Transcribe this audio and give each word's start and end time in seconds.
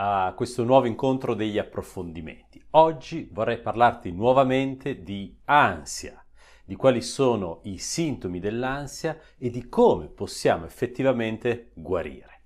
a 0.00 0.32
questo 0.36 0.62
nuovo 0.62 0.86
incontro 0.86 1.34
degli 1.34 1.58
approfondimenti. 1.58 2.64
Oggi 2.70 3.28
vorrei 3.32 3.58
parlarti 3.58 4.12
nuovamente 4.12 5.02
di 5.02 5.36
ansia, 5.46 6.24
di 6.64 6.76
quali 6.76 7.02
sono 7.02 7.60
i 7.64 7.78
sintomi 7.78 8.38
dell'ansia 8.38 9.18
e 9.36 9.50
di 9.50 9.68
come 9.68 10.06
possiamo 10.06 10.66
effettivamente 10.66 11.72
guarire. 11.74 12.42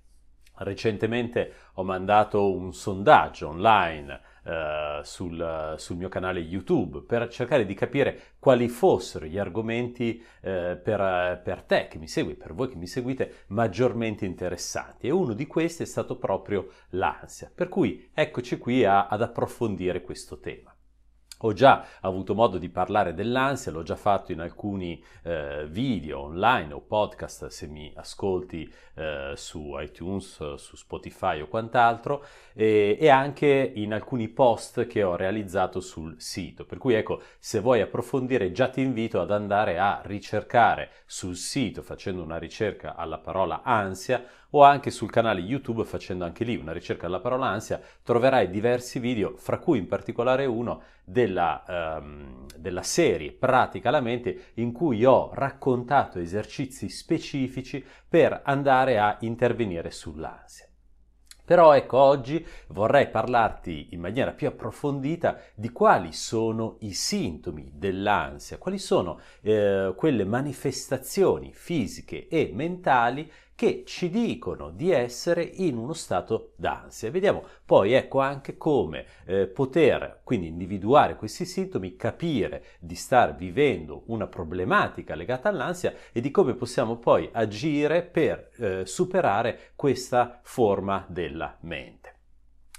Recentemente 0.55 1.53
ho 1.73 1.83
mandato 1.83 2.51
un 2.51 2.73
sondaggio 2.73 3.49
online 3.49 4.19
eh, 4.43 4.99
sul, 5.03 5.75
sul, 5.77 5.95
mio 5.95 6.09
canale 6.09 6.39
YouTube 6.39 7.01
per 7.01 7.27
cercare 7.29 7.65
di 7.65 7.73
capire 7.73 8.19
quali 8.39 8.67
fossero 8.67 9.25
gli 9.25 9.37
argomenti 9.37 10.23
eh, 10.41 10.79
per, 10.81 11.41
per, 11.43 11.61
te 11.61 11.87
che 11.87 11.97
mi 11.97 12.07
segui, 12.07 12.35
per 12.35 12.53
voi 12.53 12.69
che 12.69 12.75
mi 12.75 12.87
seguite, 12.87 13.45
maggiormente 13.47 14.25
interessanti. 14.25 15.07
E 15.07 15.11
uno 15.11 15.33
di 15.33 15.47
questi 15.47 15.83
è 15.83 15.85
stato 15.85 16.17
proprio 16.17 16.69
l'ansia. 16.89 17.51
Per 17.53 17.69
cui 17.69 18.09
eccoci 18.13 18.57
qui 18.57 18.83
a, 18.83 19.07
ad 19.07 19.21
approfondire 19.21 20.01
questo 20.01 20.39
tema. 20.39 20.72
Ho 21.39 21.51
già 21.53 21.85
avuto 22.01 22.33
modo 22.35 22.57
di 22.57 22.69
parlare 22.69 23.13
dell'ansia, 23.13 23.71
l'ho 23.71 23.83
già 23.83 23.95
fatto 23.95 24.31
in 24.31 24.39
alcuni 24.39 25.03
eh, 25.23 25.65
video 25.67 26.19
online 26.21 26.73
o 26.73 26.79
podcast 26.79 27.47
se 27.47 27.67
mi 27.67 27.91
ascolti 27.95 28.71
eh, 28.95 29.33
su 29.35 29.73
iTunes, 29.77 30.55
su 30.55 30.75
Spotify 30.75 31.41
o 31.41 31.47
quant'altro 31.47 32.25
e, 32.53 32.97
e, 32.99 33.09
anche 33.09 33.71
in 33.75 33.93
alcuni 33.93 34.29
post 34.29 34.87
che 34.87 35.03
ho 35.03 35.15
realizzato 35.15 35.81
sul 35.81 36.15
sito. 36.19 36.65
Per 36.65 36.77
cui 36.77 36.93
ecco, 36.93 37.21
se 37.39 37.59
vuoi 37.59 37.81
approfondire 37.81 38.51
già 38.51 38.69
ti 38.69 38.81
invito 38.81 39.19
ad 39.19 39.31
andare 39.31 39.79
a 39.79 40.01
ricercare 40.05 40.91
sul 41.05 41.35
sito 41.35 41.81
facendo 41.81 42.23
una 42.23 42.37
ricerca 42.37 42.95
alla 42.95 43.17
parola 43.17 43.63
ansia 43.63 44.23
o 44.55 44.63
anche 44.63 44.91
sul 44.91 45.09
canale 45.09 45.39
YouTube 45.39 45.83
facendo 45.83 46.25
anche 46.25 46.43
lì 46.43 46.55
una 46.55 46.73
ricerca 46.73 47.07
alla 47.07 47.19
parola 47.19 47.47
ansia, 47.47 47.81
troverai 48.03 48.49
diversi 48.49 48.99
video, 48.99 49.35
fra 49.37 49.59
cui 49.59 49.77
in 49.77 49.87
particolare 49.87 50.45
uno 50.45 50.81
della, 51.03 51.99
um, 52.01 52.45
della 52.57 52.83
serie 52.83 53.31
Pratica 53.31 53.89
la 53.89 54.01
mente, 54.01 54.51
in 54.55 54.71
cui 54.71 55.05
ho 55.05 55.31
raccontato 55.33 56.19
esercizi 56.19 56.89
specifici 56.89 57.83
per 58.07 58.41
andare 58.43 58.99
a 58.99 59.17
intervenire 59.21 59.91
sull'ansia. 59.91 60.67
Però 61.45 61.73
ecco, 61.73 61.97
oggi 61.97 62.45
vorrei 62.67 63.09
parlarti 63.09 63.89
in 63.91 63.99
maniera 63.99 64.31
più 64.31 64.47
approfondita 64.47 65.39
di 65.53 65.71
quali 65.71 66.13
sono 66.13 66.77
i 66.79 66.93
sintomi 66.93 67.69
dell'ansia, 67.73 68.57
quali 68.57 68.77
sono 68.77 69.19
eh, 69.41 69.93
quelle 69.93 70.23
manifestazioni 70.23 71.51
fisiche 71.53 72.29
e 72.29 72.49
mentali 72.53 73.29
che 73.55 73.83
ci 73.85 74.09
dicono 74.09 74.69
di 74.69 74.91
essere 74.91 75.43
in 75.43 75.77
uno 75.77 75.93
stato 75.93 76.53
d'ansia. 76.55 77.11
Vediamo 77.11 77.43
poi 77.65 77.93
ecco 77.93 78.19
anche 78.19 78.57
come 78.57 79.05
eh, 79.25 79.47
poter 79.47 80.21
quindi 80.23 80.47
individuare 80.47 81.15
questi 81.15 81.45
sintomi, 81.45 81.95
capire 81.95 82.63
di 82.79 82.95
star 82.95 83.35
vivendo 83.35 84.03
una 84.07 84.27
problematica 84.27 85.15
legata 85.15 85.49
all'ansia 85.49 85.93
e 86.11 86.21
di 86.21 86.31
come 86.31 86.55
possiamo 86.55 86.97
poi 86.97 87.29
agire 87.31 88.03
per 88.03 88.49
eh, 88.57 88.85
superare 88.85 89.71
questa 89.75 90.39
forma 90.41 91.05
della 91.07 91.57
mente. 91.61 92.02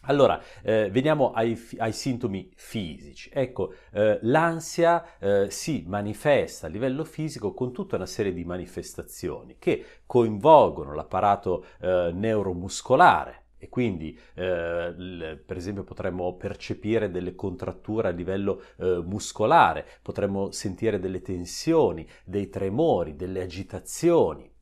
Allora, 0.06 0.40
eh, 0.62 0.90
veniamo 0.90 1.32
ai, 1.32 1.58
ai, 1.78 1.92
sintomi 1.92 2.50
fisici. 2.54 3.30
Ecco, 3.32 3.74
eh, 3.92 4.18
l'ansia 4.22 5.18
eh, 5.18 5.50
si 5.50 5.84
manifesta 5.86 6.66
a 6.66 6.70
livello 6.70 7.04
fisico 7.04 7.54
con 7.54 7.72
tutta 7.72 7.96
una 7.96 8.06
serie 8.06 8.32
di 8.32 8.44
manifestazioni 8.44 9.56
che 9.58 9.84
coinvolgono 10.06 10.94
l'apparato 10.94 11.64
eh, 11.80 12.10
neuromuscolare, 12.12 13.44
e 13.56 13.70
quindi 13.70 14.18
eh, 14.34 15.40
per 15.44 15.56
esempio 15.56 15.84
potremmo 15.84 16.36
percepire 16.36 17.10
delle 17.10 17.34
contratture 17.34 18.08
a 18.08 18.10
livello 18.10 18.60
eh, 18.76 19.00
muscolare, 19.02 19.86
potremmo 20.02 20.50
sentire 20.50 20.98
delle 20.98 21.22
tensioni, 21.22 22.06
dei 22.24 22.50
tremori, 22.50 23.16
delle 23.16 23.40
agitazioni 23.40 24.53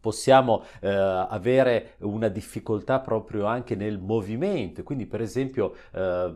possiamo 0.00 0.64
eh, 0.80 0.88
avere 0.88 1.94
una 1.98 2.28
difficoltà 2.28 3.00
proprio 3.00 3.46
anche 3.46 3.74
nel 3.74 3.98
movimento, 3.98 4.82
quindi 4.82 5.06
per 5.06 5.20
esempio 5.20 5.74
eh, 5.92 6.32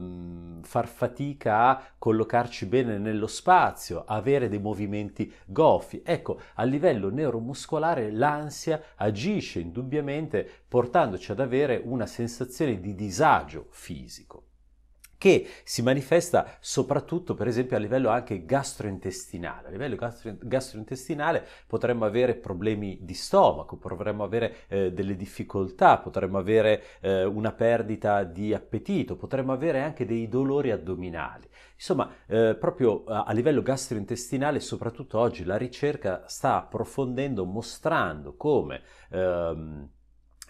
far 0.63 0.87
fatica 0.87 1.69
a 1.69 1.83
collocarci 1.99 2.67
bene 2.67 2.99
nello 2.99 3.27
spazio, 3.27 4.05
avere 4.07 4.49
dei 4.49 4.61
movimenti 4.61 5.33
goffi. 5.47 6.03
Ecco, 6.05 6.39
a 6.55 6.65
livello 6.65 7.11
neuromuscolare 7.11 8.11
l'ansia 8.11 8.81
agisce 8.97 9.61
indubbiamente 9.61 10.49
portandoci 10.69 11.33
ad 11.33 11.41
avere 11.41 11.81
una 11.85 12.07
sensazione 12.07 12.81
di 12.81 12.95
disagio 12.95 13.67
fisico 13.71 14.45
che 15.25 15.49
si 15.65 15.81
manifesta 15.81 16.59
soprattutto 16.61 17.33
per 17.33 17.47
esempio 17.47 17.79
a 17.79 17.81
livello 17.81 18.11
anche 18.11 18.45
gastrointestinale. 18.45 19.69
A 19.69 19.71
livello 19.71 19.97
gastro- 19.97 20.37
gastrointestinale 20.39 21.47
potremmo 21.67 22.05
avere 22.05 22.35
problemi 22.35 22.99
di 23.01 23.15
stomaco, 23.15 23.79
potremmo 23.79 24.23
avere 24.23 24.57
eh, 24.69 24.93
delle 24.93 25.17
difficoltà, 25.17 25.97
potremmo 25.97 26.37
avere 26.37 26.83
eh, 27.01 27.25
una 27.25 27.53
perdita 27.53 28.23
di 28.23 28.53
appetito, 28.53 29.17
potremmo 29.17 29.53
avere 29.53 29.81
anche 29.81 30.05
dei 30.05 30.29
dolori 30.29 30.71
addominali. 30.71 31.49
Insomma, 31.75 32.12
eh, 32.27 32.55
proprio 32.61 33.05
a, 33.05 33.23
a 33.23 33.33
livello 33.33 33.62
gastrointestinale, 33.62 34.61
soprattutto 34.61 35.19
oggi, 35.19 35.45
la 35.45 35.56
ricerca 35.56 36.25
sta 36.27 36.56
approfondendo, 36.56 37.47
mostrando 37.47 38.37
come 38.37 38.83
ehm, 39.11 39.88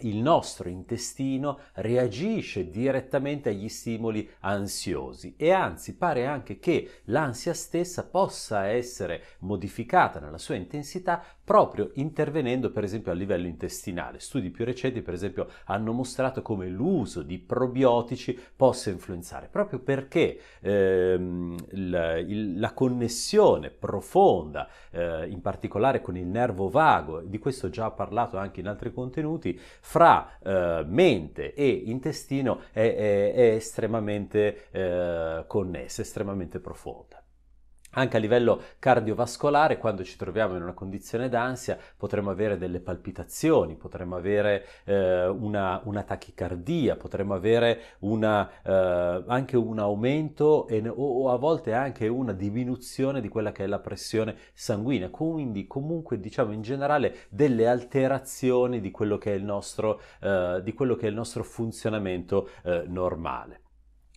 il 0.01 0.17
nostro 0.17 0.69
intestino 0.69 1.59
reagisce 1.75 2.69
direttamente 2.69 3.51
agli 3.51 3.69
stimoli 3.69 4.29
ansiosi 4.41 5.35
e 5.37 5.53
anzi 5.53 5.97
pare 5.97 6.27
anche 6.27 6.59
che 6.59 7.03
l'ansia 7.05 7.55
stessa 7.55 8.05
possa 8.05 8.67
essere 8.67 9.23
modificata 9.41 10.21
nella 10.21 10.39
sua 10.39 10.57
intensità 10.57 11.25
proprio 11.45 11.91
intervenendo 11.95 12.71
per 12.71 12.85
esempio 12.85 13.13
a 13.13 13.15
livello 13.15 13.47
intestinale. 13.47 14.19
Studi 14.19 14.51
più 14.51 14.65
recenti 14.65 15.03
per 15.03 15.15
esempio 15.15 15.49
hanno 15.67 15.93
mostrato 15.93 16.43
come 16.43 16.69
l'uso 16.69 17.23
di 17.23 17.39
probiotici 17.39 18.39
possa 18.57 18.91
influenzare 18.91 19.49
proprio 19.49 19.79
perché 19.79 20.39
ehm, 20.61 21.57
il, 21.73 22.25
il, 22.27 22.59
la 22.59 22.73
connessione 22.73 23.71
profonda 23.71 24.69
eh, 24.91 25.27
in 25.29 25.41
particolare 25.41 26.01
con 26.01 26.17
il 26.17 26.27
nervo 26.27 26.69
vago, 26.69 27.21
di 27.21 27.39
questo 27.39 27.69
già 27.69 27.87
ho 27.87 27.95
parlato 27.95 28.39
anche 28.39 28.61
in 28.61 28.69
altri 28.69 28.93
contenuti, 28.93 29.59
fra 29.59 30.39
eh, 30.43 30.85
mente 30.87 31.55
e 31.55 31.69
intestino 31.69 32.63
è, 32.73 32.81
è, 32.81 33.33
è 33.35 33.55
estremamente 33.55 34.71
eh, 34.71 35.45
connessa, 35.47 36.03
estremamente 36.03 36.59
profonda. 36.61 37.24
Anche 37.95 38.17
a 38.17 38.21
livello 38.21 38.61
cardiovascolare, 38.79 39.79
quando 39.79 40.03
ci 40.03 40.17
troviamo 40.17 40.57
in 40.57 40.63
una 40.63 40.73
condizione 40.73 41.29
d'ansia, 41.29 41.79
potremmo 41.97 42.31
avere 42.31 42.59
delle 42.59 42.81
palpitazioni, 42.81 43.77
potremmo 43.77 44.17
avere 44.17 44.67
eh, 44.85 45.27
una, 45.27 45.81
una, 45.85 46.03
tachicardia, 46.03 46.97
potremmo 46.97 47.35
avere 47.35 47.97
una, 48.01 48.51
eh, 48.63 49.25
anche 49.27 49.57
un 49.57 49.79
aumento 49.79 50.67
e, 50.67 50.89
o, 50.89 50.95
o, 50.95 51.31
a 51.31 51.37
volte 51.37 51.73
anche 51.73 52.09
una 52.09 52.33
diminuzione 52.33 53.21
di 53.21 53.29
quella 53.29 53.53
che 53.53 53.65
è 53.65 53.67
la 53.67 53.79
pressione 53.79 54.37
sanguigna, 54.53 55.09
quindi 55.09 55.67
comunque 55.67 56.19
diciamo 56.19 56.53
in 56.53 56.63
generale 56.63 57.27
delle 57.29 57.69
alterazioni 57.69 58.81
di 58.81 58.91
quello 58.91 59.19
che 59.19 59.33
è 59.33 59.37
il 59.37 59.45
nostro, 59.45 60.01
eh, 60.21 60.63
che 60.65 61.07
è 61.07 61.07
il 61.07 61.15
nostro 61.15 61.45
funzionamento 61.45 62.49
eh, 62.65 62.85
normale. 62.87 63.64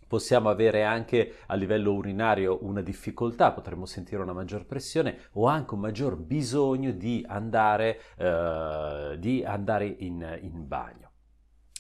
Possiamo 0.08 0.50
avere 0.50 0.84
anche 0.84 1.36
a 1.48 1.56
livello 1.56 1.94
urinario 1.94 2.60
una 2.62 2.82
difficoltà, 2.82 3.52
potremmo 3.52 3.86
sentire 3.86 4.22
una 4.22 4.34
maggior 4.34 4.66
pressione 4.66 5.18
o 5.34 5.48
anche 5.48 5.74
un 5.74 5.82
maggior 5.82 6.16
bisogno 6.16 6.92
di 6.92 7.26
andare, 7.28 8.00
eh, 8.18 9.16
di 9.20 9.44
andare 9.44 9.86
in, 10.00 10.40
in 10.42 10.68
bagno. 10.68 11.12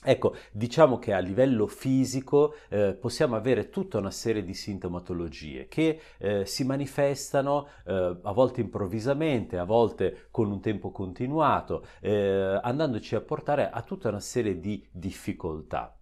Ecco, 0.03 0.35
diciamo 0.51 0.99
che 0.99 1.13
a 1.13 1.19
livello 1.19 1.65
fisico 1.65 2.53
eh, 2.69 2.93
possiamo 2.93 3.35
avere 3.35 3.69
tutta 3.69 3.97
una 3.97 4.11
serie 4.11 4.43
di 4.43 4.53
sintomatologie 4.53 5.67
che 5.67 5.99
eh, 6.19 6.45
si 6.45 6.63
manifestano 6.63 7.67
eh, 7.83 8.19
a 8.21 8.31
volte 8.31 8.61
improvvisamente, 8.61 9.57
a 9.57 9.63
volte 9.63 10.27
con 10.29 10.51
un 10.51 10.61
tempo 10.61 10.91
continuato, 10.91 11.85
eh, 11.99 12.59
andandoci 12.61 13.15
a 13.15 13.21
portare 13.21 13.69
a 13.69 13.81
tutta 13.81 14.09
una 14.09 14.19
serie 14.19 14.59
di 14.59 14.87
difficoltà 14.91 15.96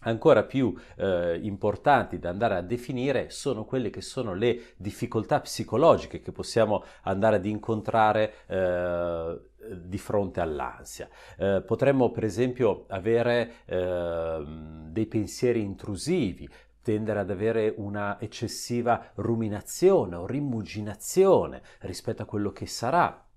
ancora 0.00 0.44
più 0.44 0.74
eh, 0.96 1.38
importanti 1.42 2.18
da 2.18 2.28
andare 2.28 2.56
a 2.56 2.62
definire 2.62 3.30
sono 3.30 3.64
quelle 3.64 3.90
che 3.90 4.00
sono 4.00 4.34
le 4.34 4.74
difficoltà 4.76 5.40
psicologiche 5.40 6.20
che 6.20 6.32
possiamo 6.32 6.84
andare 7.02 7.36
ad 7.36 7.46
incontrare 7.46 8.34
eh, 8.46 9.40
di 9.76 9.98
fronte 9.98 10.40
all'ansia. 10.40 11.08
Eh, 11.36 11.62
potremmo 11.66 12.10
per 12.10 12.24
esempio 12.24 12.84
avere 12.88 13.64
ehm, 13.66 14.90
dei 14.90 15.06
pensieri 15.06 15.60
intrusivi, 15.60 16.48
tendere 16.82 17.20
ad 17.20 17.30
avere 17.30 17.74
una 17.76 18.18
eccessiva 18.20 19.10
ruminazione 19.16 20.16
o 20.16 20.26
rimuginazione 20.26 21.62
rispetto 21.80 22.22
a 22.22 22.26
quello 22.26 22.50
che 22.50 22.66
sarà 22.66 23.27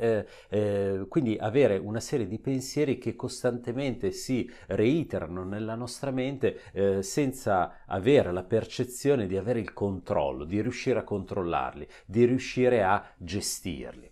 eh, 0.00 0.26
eh, 0.48 1.06
quindi 1.08 1.36
avere 1.38 1.76
una 1.76 2.00
serie 2.00 2.26
di 2.26 2.38
pensieri 2.38 2.98
che 2.98 3.14
costantemente 3.14 4.10
si 4.10 4.50
reiterano 4.68 5.44
nella 5.44 5.74
nostra 5.74 6.10
mente 6.10 6.60
eh, 6.72 7.02
senza 7.02 7.84
avere 7.86 8.32
la 8.32 8.44
percezione 8.44 9.26
di 9.26 9.36
avere 9.36 9.60
il 9.60 9.72
controllo, 9.72 10.44
di 10.44 10.60
riuscire 10.62 10.98
a 10.98 11.04
controllarli, 11.04 11.86
di 12.06 12.24
riuscire 12.24 12.82
a 12.82 13.04
gestirli. 13.16 14.10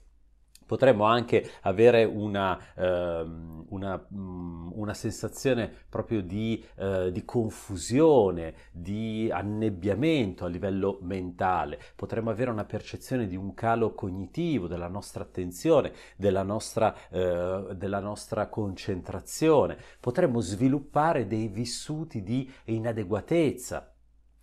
Potremmo 0.68 1.04
anche 1.04 1.50
avere 1.62 2.04
una, 2.04 2.58
eh, 2.74 3.26
una, 3.70 4.06
mm, 4.14 4.72
una 4.74 4.92
sensazione 4.92 5.72
proprio 5.88 6.20
di, 6.20 6.62
eh, 6.76 7.10
di, 7.10 7.24
confusione, 7.24 8.54
di 8.70 9.30
annebbiamento 9.32 10.44
a 10.44 10.48
livello 10.48 10.98
mentale, 11.00 11.80
potremmo 11.96 12.28
avere 12.28 12.50
una 12.50 12.66
percezione 12.66 13.26
di 13.26 13.34
un 13.34 13.54
calo 13.54 13.94
cognitivo 13.94 14.66
della 14.66 14.88
nostra 14.88 15.22
attenzione, 15.22 15.90
della 16.18 16.42
nostra, 16.42 16.94
eh, 17.08 17.68
della 17.74 18.00
nostra 18.00 18.48
concentrazione, 18.48 19.78
potremmo 19.98 20.40
sviluppare 20.40 21.26
dei 21.26 21.48
vissuti 21.48 22.22
di 22.22 22.52
inadeguatezza 22.64 23.94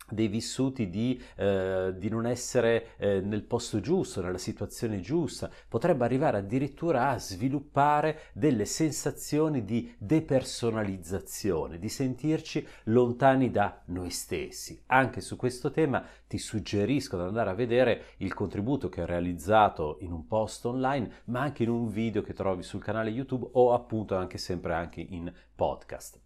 dei 0.10 0.28
vissuti 0.28 0.90
di, 0.90 1.22
eh, 1.36 1.94
di 1.98 2.10
non 2.10 2.26
essere 2.26 2.96
eh, 2.98 3.22
nel 3.22 3.44
posto 3.44 3.80
giusto, 3.80 4.22
nella 4.22 4.38
situazione 4.38 5.00
giusta, 5.00 5.50
potrebbe 5.68 6.06
arrivare 6.06 6.38
addirittura 6.38 7.10
a 7.10 7.18
sviluppare 7.18 8.20
delle 8.34 8.66
sensazioni 8.66 9.64
di 9.64 9.94
depersonalizzazione, 9.98 11.80
di 11.80 11.90
sentirci 11.90 12.66
lontani 12.86 13.52
da 13.52 13.82
noi 13.86 14.10
stessi. 14.10 14.82
Anche 14.88 15.22
su 15.22 15.36
questo 15.36 15.72
tema 15.72 16.04
ti 16.28 16.38
suggerisco 16.38 17.18
di 17.18 17.24
andare 17.24 17.50
a 17.50 17.54
vedere 17.56 18.04
il 18.18 18.34
contributo 18.34 18.90
che 18.90 19.02
ho 19.02 19.06
realizzato 19.06 19.98
in 20.02 20.12
un 20.12 20.28
post 20.28 20.66
online, 20.66 21.22
ma 21.26 21.42
anche 21.42 21.64
in 21.64 21.70
un 21.70 21.88
video 21.88 22.22
che 22.22 22.34
trovi 22.34 22.64
sul 22.64 22.84
canale 22.84 23.10
YouTube 23.10 23.50
o 23.54 23.74
appunto 23.74 24.16
anche 24.16 24.38
sempre 24.38 24.74
anche 24.74 25.02
in 25.02 25.32
podcast 25.56 26.25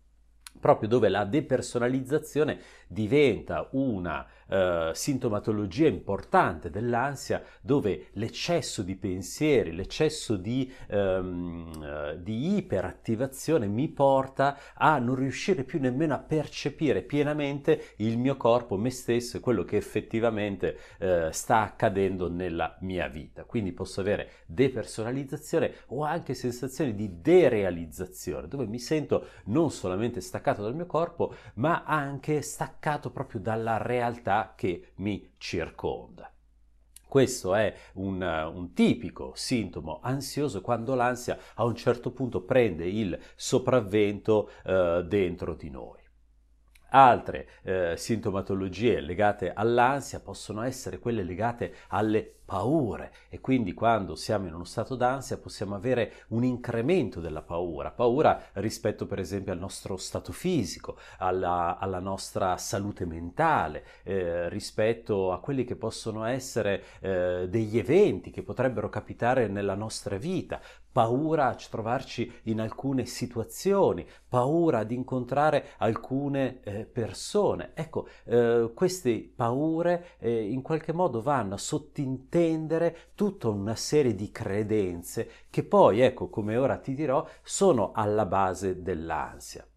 proprio 0.59 0.89
dove 0.89 1.09
la 1.09 1.25
depersonalizzazione 1.25 2.59
diventa 2.87 3.67
una 3.71 4.25
eh, 4.49 4.91
sintomatologia 4.93 5.87
importante 5.87 6.69
dell'ansia, 6.69 7.43
dove 7.61 8.07
l'eccesso 8.13 8.81
di 8.81 8.95
pensieri, 8.95 9.73
l'eccesso 9.73 10.35
di, 10.35 10.71
ehm, 10.87 11.83
eh, 11.83 12.23
di 12.23 12.57
iperattivazione 12.57 13.67
mi 13.67 13.87
porta 13.87 14.57
a 14.73 14.97
non 14.99 15.15
riuscire 15.15 15.63
più 15.63 15.79
nemmeno 15.79 16.13
a 16.13 16.19
percepire 16.19 17.01
pienamente 17.01 17.93
il 17.97 18.17
mio 18.17 18.37
corpo, 18.37 18.77
me 18.77 18.89
stesso 18.89 19.37
e 19.37 19.39
quello 19.39 19.63
che 19.63 19.77
effettivamente 19.77 20.77
eh, 20.97 21.29
sta 21.31 21.61
accadendo 21.61 22.29
nella 22.29 22.77
mia 22.81 23.07
vita. 23.07 23.43
Quindi 23.43 23.71
posso 23.71 24.01
avere 24.01 24.31
depersonalizzazione 24.45 25.73
o 25.87 26.03
anche 26.03 26.33
sensazioni 26.33 26.95
di 26.95 27.21
derealizzazione, 27.21 28.47
dove 28.47 28.65
mi 28.65 28.79
sento 28.79 29.27
non 29.45 29.71
solamente 29.71 30.21
staccato 30.21 30.61
dal 30.61 30.75
mio 30.75 30.85
corpo, 30.85 31.33
ma 31.55 31.83
anche 31.83 32.41
staccato 32.41 33.11
proprio 33.11 33.39
dalla 33.39 33.77
realtà 33.77 34.38
che 34.55 34.91
mi 34.95 35.33
circonda. 35.37 36.31
Questo 37.09 37.55
è 37.55 37.73
un, 37.93 38.21
un, 38.21 38.73
tipico 38.73 39.31
sintomo 39.33 39.99
ansioso 40.03 40.61
quando 40.61 40.93
l'ansia 40.93 41.39
a 41.55 41.63
un 41.63 41.73
certo 41.73 42.11
punto 42.11 42.43
prende 42.43 42.87
il 42.87 43.19
sopravvento 43.35 44.51
eh, 44.63 45.03
dentro 45.07 45.55
di 45.55 45.71
noi. 45.71 45.97
Altre 46.91 47.49
eh, 47.63 47.93
sintomatologie 47.97 48.99
legate 48.99 49.51
all'ansia 49.51 50.19
possono 50.19 50.61
essere 50.61 50.99
quelle 50.99 51.23
legate 51.23 51.73
alle 51.87 52.38
paure. 52.49 53.11
E 53.29 53.39
quindi 53.39 53.75
quando 53.75 54.15
siamo 54.15 54.47
in 54.47 54.55
uno 54.55 54.63
stato 54.63 54.95
d'ansia 54.95 55.37
possiamo 55.37 55.75
avere 55.75 56.25
un 56.29 56.43
incremento 56.43 57.19
della 57.19 57.43
paura, 57.43 57.91
paura 57.91 58.41
rispetto 58.53 59.05
per 59.05 59.19
esempio 59.19 59.53
al 59.53 59.59
nostro 59.59 59.97
stato 59.97 60.31
fisico, 60.31 60.97
alla, 61.19 61.77
alla 61.77 61.99
nostra 61.99 62.57
salute 62.57 63.05
mentale, 63.05 63.85
eh, 64.01 64.49
rispetto 64.49 65.31
a 65.31 65.39
quelli 65.39 65.63
che 65.63 65.75
possono 65.75 66.25
essere 66.25 66.83
eh, 67.01 67.45
degli 67.47 67.77
eventi 67.77 68.31
che 68.31 68.41
potrebbero 68.41 68.89
capitare 68.89 69.47
nella 69.47 69.75
nostra 69.75 70.17
vita, 70.17 70.59
paura 70.91 71.49
a 71.49 71.55
trovarci 71.55 72.31
in 72.43 72.59
alcune 72.59 73.05
situazioni, 73.05 74.05
paura 74.27 74.83
di 74.83 74.95
incontrare 74.95 75.69
alcune 75.77 76.61
eh, 76.63 76.85
persone. 76.85 77.71
Ecco, 77.75 78.07
eh, 78.25 78.71
queste 78.73 79.31
paure 79.35 80.17
eh, 80.19 80.49
in 80.49 80.61
qualche 80.61 80.91
modo 80.91 81.21
vanno 81.21 81.53
a 81.53 81.57
attendere 82.39 83.11
tutta 83.15 83.49
una 83.49 83.75
serie 83.75 84.15
di 84.15 84.31
credenze 84.31 85.29
che 85.49 85.63
poi, 85.63 85.99
ecco, 85.99 86.29
come 86.29 86.55
ora 86.55 86.77
ti 86.77 86.93
dirò, 86.93 87.27
sono 87.43 87.91
alla 87.93 88.25
base 88.25 88.81
dell'ansia 88.81 89.68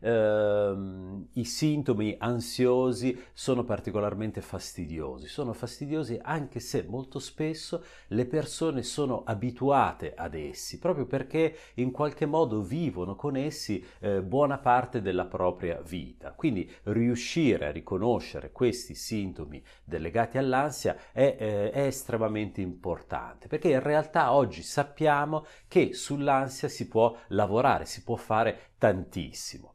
ehm, 0.00 1.28
i 1.32 1.44
sintomi 1.44 2.16
ansiosi 2.18 3.20
sono 3.32 3.64
particolarmente 3.64 4.40
fastidiosi. 4.40 5.26
Sono 5.26 5.52
fastidiosi 5.52 6.18
anche 6.22 6.60
se 6.60 6.84
molto 6.88 7.18
spesso 7.18 7.84
le 8.08 8.26
persone 8.26 8.82
sono 8.82 9.22
abituate 9.24 10.14
ad 10.14 10.34
essi, 10.34 10.78
proprio 10.78 11.06
perché 11.06 11.56
in 11.74 11.90
qualche 11.90 12.26
modo 12.26 12.62
vivono 12.62 13.14
con 13.14 13.36
essi 13.36 13.84
eh, 14.00 14.22
buona 14.22 14.58
parte 14.58 15.02
della 15.02 15.26
propria 15.26 15.80
vita. 15.80 16.32
Quindi 16.32 16.70
riuscire 16.84 17.66
a 17.66 17.72
riconoscere 17.72 18.52
questi 18.52 18.94
sintomi 18.94 19.62
legati 20.06 20.38
all'ansia 20.38 20.96
è, 21.12 21.36
eh, 21.38 21.70
è 21.70 21.82
estremamente 21.82 22.60
importante, 22.60 23.48
perché 23.48 23.70
in 23.70 23.82
realtà 23.82 24.32
oggi 24.32 24.62
sappiamo 24.62 25.44
che 25.68 25.92
sull'ansia 25.94 26.68
si 26.68 26.88
può 26.88 27.16
lavorare, 27.28 27.84
si 27.84 28.02
può 28.02 28.16
fare 28.16 28.70
tantissimo. 28.78 29.74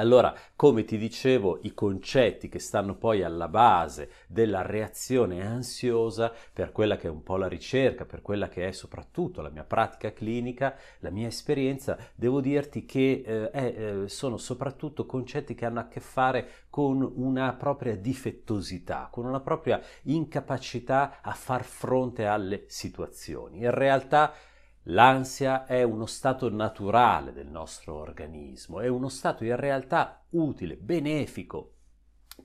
Allora, 0.00 0.34
come 0.56 0.84
ti 0.84 0.96
dicevo, 0.96 1.58
i 1.62 1.74
concetti 1.74 2.48
che 2.48 2.58
stanno 2.58 2.96
poi 2.96 3.22
alla 3.22 3.48
base 3.48 4.10
della 4.26 4.62
reazione 4.62 5.46
ansiosa 5.46 6.32
per 6.52 6.72
quella 6.72 6.96
che 6.96 7.06
è 7.06 7.10
un 7.10 7.22
po' 7.22 7.36
la 7.36 7.48
ricerca, 7.48 8.06
per 8.06 8.22
quella 8.22 8.48
che 8.48 8.66
è 8.66 8.72
soprattutto 8.72 9.42
la 9.42 9.50
mia 9.50 9.64
pratica 9.64 10.12
clinica, 10.12 10.74
la 11.00 11.10
mia 11.10 11.28
esperienza, 11.28 11.98
devo 12.14 12.40
dirti 12.40 12.86
che 12.86 13.22
eh, 13.24 13.50
eh, 13.52 14.08
sono 14.08 14.38
soprattutto 14.38 15.04
concetti 15.04 15.54
che 15.54 15.66
hanno 15.66 15.80
a 15.80 15.88
che 15.88 16.00
fare 16.00 16.48
con 16.70 17.02
una 17.16 17.52
propria 17.52 17.94
difettosità, 17.94 19.08
con 19.10 19.26
una 19.26 19.40
propria 19.40 19.82
incapacità 20.04 21.18
a 21.20 21.32
far 21.32 21.62
fronte 21.62 22.24
alle 22.24 22.64
situazioni. 22.68 23.58
In 23.58 23.70
realtà 23.70 24.32
L'ansia 24.92 25.66
è 25.66 25.84
uno 25.84 26.04
stato 26.06 26.50
naturale 26.50 27.32
del 27.32 27.46
nostro 27.46 27.94
organismo, 27.94 28.80
è 28.80 28.88
uno 28.88 29.08
stato 29.08 29.44
in 29.44 29.54
realtà 29.54 30.24
utile, 30.30 30.76
benefico, 30.76 31.74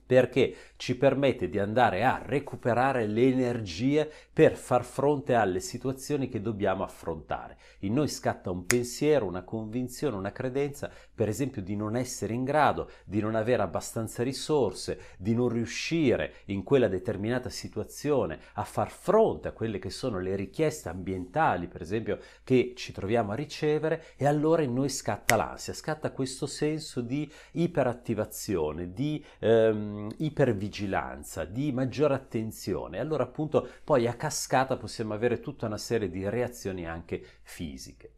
perché 0.04 0.54
ci 0.76 0.96
permette 0.96 1.48
di 1.48 1.58
andare 1.58 2.04
a 2.04 2.20
recuperare 2.22 3.06
le 3.06 3.22
energie 3.22 4.10
per 4.32 4.56
far 4.56 4.84
fronte 4.84 5.34
alle 5.34 5.60
situazioni 5.60 6.28
che 6.28 6.40
dobbiamo 6.40 6.82
affrontare. 6.82 7.56
In 7.80 7.94
noi 7.94 8.08
scatta 8.08 8.50
un 8.50 8.66
pensiero, 8.66 9.26
una 9.26 9.42
convinzione, 9.42 10.16
una 10.16 10.32
credenza, 10.32 10.90
per 11.14 11.28
esempio 11.28 11.62
di 11.62 11.76
non 11.76 11.96
essere 11.96 12.34
in 12.34 12.44
grado, 12.44 12.90
di 13.04 13.20
non 13.20 13.34
avere 13.34 13.62
abbastanza 13.62 14.22
risorse, 14.22 15.00
di 15.16 15.34
non 15.34 15.48
riuscire 15.48 16.34
in 16.46 16.62
quella 16.62 16.88
determinata 16.88 17.48
situazione 17.48 18.38
a 18.54 18.64
far 18.64 18.90
fronte 18.90 19.48
a 19.48 19.52
quelle 19.52 19.78
che 19.78 19.90
sono 19.90 20.18
le 20.18 20.36
richieste 20.36 20.88
ambientali, 20.88 21.68
per 21.68 21.80
esempio, 21.80 22.18
che 22.44 22.74
ci 22.76 22.92
troviamo 22.92 23.32
a 23.32 23.36
ricevere 23.36 24.04
e 24.16 24.26
allora 24.26 24.62
in 24.62 24.74
noi 24.74 24.88
scatta 24.88 25.36
l'ansia, 25.36 25.72
scatta 25.72 26.10
questo 26.10 26.46
senso 26.46 27.00
di 27.00 27.30
iperattivazione, 27.52 28.92
di 28.92 29.24
ehm, 29.38 29.85
ipervigilanza, 30.18 31.44
di 31.44 31.72
maggiore 31.72 32.14
attenzione. 32.14 32.98
Allora 32.98 33.24
appunto 33.24 33.68
poi 33.84 34.06
a 34.06 34.14
cascata 34.14 34.76
possiamo 34.76 35.14
avere 35.14 35.40
tutta 35.40 35.66
una 35.66 35.78
serie 35.78 36.08
di 36.08 36.28
reazioni 36.28 36.86
anche 36.86 37.24
fisiche. 37.42 38.15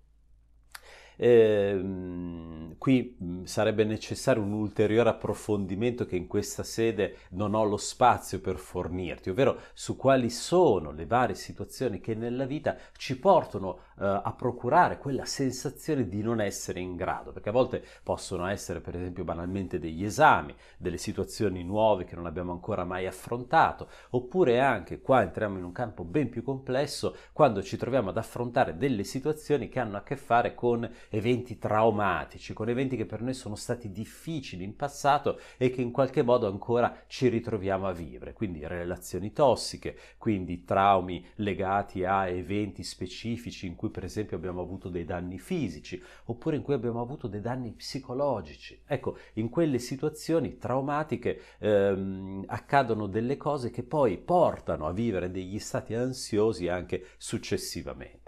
Eh, 1.20 2.76
qui 2.78 3.16
mh, 3.18 3.42
sarebbe 3.42 3.82
necessario 3.84 4.40
un 4.40 4.52
ulteriore 4.52 5.08
approfondimento 5.08 6.06
che 6.06 6.14
in 6.14 6.28
questa 6.28 6.62
sede 6.62 7.16
non 7.30 7.54
ho 7.54 7.64
lo 7.64 7.76
spazio 7.76 8.40
per 8.40 8.56
fornirti, 8.56 9.30
ovvero 9.30 9.58
su 9.72 9.96
quali 9.96 10.30
sono 10.30 10.92
le 10.92 11.06
varie 11.06 11.34
situazioni 11.34 11.98
che 12.00 12.14
nella 12.14 12.44
vita 12.46 12.76
ci 12.96 13.18
portano 13.18 13.80
eh, 13.98 14.04
a 14.04 14.32
procurare 14.36 14.98
quella 14.98 15.24
sensazione 15.24 16.08
di 16.08 16.22
non 16.22 16.40
essere 16.40 16.78
in 16.78 16.94
grado, 16.94 17.32
perché 17.32 17.48
a 17.48 17.52
volte 17.52 17.82
possono 18.04 18.46
essere 18.46 18.80
per 18.80 18.94
esempio 18.94 19.24
banalmente 19.24 19.80
degli 19.80 20.04
esami, 20.04 20.54
delle 20.76 20.98
situazioni 20.98 21.64
nuove 21.64 22.04
che 22.04 22.14
non 22.14 22.26
abbiamo 22.26 22.52
ancora 22.52 22.84
mai 22.84 23.06
affrontato, 23.06 23.88
oppure 24.10 24.60
anche 24.60 25.00
qua 25.00 25.22
entriamo 25.22 25.58
in 25.58 25.64
un 25.64 25.72
campo 25.72 26.04
ben 26.04 26.28
più 26.28 26.42
complesso 26.44 27.16
quando 27.32 27.60
ci 27.62 27.76
troviamo 27.76 28.10
ad 28.10 28.16
affrontare 28.16 28.76
delle 28.76 29.02
situazioni 29.02 29.68
che 29.68 29.80
hanno 29.80 29.96
a 29.96 30.02
che 30.02 30.16
fare 30.16 30.54
con 30.54 30.88
eventi 31.10 31.58
traumatici, 31.58 32.52
con 32.52 32.68
eventi 32.68 32.96
che 32.96 33.06
per 33.06 33.22
noi 33.22 33.34
sono 33.34 33.54
stati 33.54 33.90
difficili 33.90 34.64
in 34.64 34.76
passato 34.76 35.40
e 35.56 35.70
che 35.70 35.80
in 35.80 35.90
qualche 35.90 36.22
modo 36.22 36.46
ancora 36.46 37.04
ci 37.06 37.28
ritroviamo 37.28 37.86
a 37.86 37.92
vivere, 37.92 38.32
quindi 38.32 38.66
relazioni 38.66 39.32
tossiche, 39.32 39.96
quindi 40.18 40.64
traumi 40.64 41.24
legati 41.36 42.04
a 42.04 42.28
eventi 42.28 42.82
specifici 42.82 43.66
in 43.66 43.74
cui 43.74 43.90
per 43.90 44.04
esempio 44.04 44.36
abbiamo 44.36 44.60
avuto 44.60 44.88
dei 44.88 45.04
danni 45.04 45.38
fisici 45.38 46.02
oppure 46.26 46.56
in 46.56 46.62
cui 46.62 46.74
abbiamo 46.74 47.00
avuto 47.00 47.26
dei 47.26 47.40
danni 47.40 47.72
psicologici. 47.72 48.82
Ecco, 48.86 49.16
in 49.34 49.48
quelle 49.48 49.78
situazioni 49.78 50.58
traumatiche 50.58 51.40
ehm, 51.58 52.44
accadono 52.46 53.06
delle 53.06 53.36
cose 53.36 53.70
che 53.70 53.82
poi 53.82 54.18
portano 54.18 54.86
a 54.86 54.92
vivere 54.92 55.30
degli 55.30 55.58
stati 55.58 55.94
ansiosi 55.94 56.68
anche 56.68 57.06
successivamente. 57.16 58.27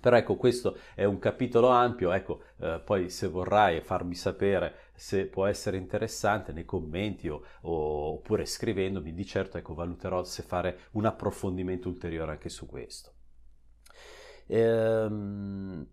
Però 0.00 0.16
ecco, 0.16 0.36
questo 0.36 0.78
è 0.94 1.04
un 1.04 1.18
capitolo 1.18 1.68
ampio, 1.68 2.12
ecco, 2.12 2.42
eh, 2.58 2.80
poi 2.84 3.10
se 3.10 3.28
vorrai 3.28 3.80
farmi 3.82 4.14
sapere 4.14 4.90
se 4.94 5.26
può 5.26 5.46
essere 5.46 5.76
interessante 5.76 6.52
nei 6.52 6.64
commenti 6.64 7.28
o, 7.28 7.42
o, 7.62 8.12
oppure 8.14 8.46
scrivendomi, 8.46 9.12
di 9.12 9.26
certo 9.26 9.58
ecco, 9.58 9.74
valuterò 9.74 10.24
se 10.24 10.42
fare 10.42 10.88
un 10.92 11.04
approfondimento 11.04 11.88
ulteriore 11.88 12.32
anche 12.32 12.48
su 12.48 12.66
questo. 12.66 13.12
Ehm, 14.46 15.86